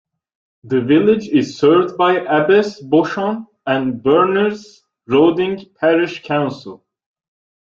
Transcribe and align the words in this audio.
The 0.63 0.81
village 0.81 1.27
is 1.27 1.59
served 1.59 1.95
by 1.95 2.13
Abbess 2.21 2.81
Beauchamp 2.81 3.47
and 3.67 4.01
Berners 4.01 4.81
Roding 5.05 5.63
Parish 5.79 6.23
Council. 6.23 6.83